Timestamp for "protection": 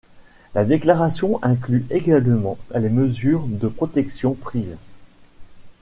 3.67-4.33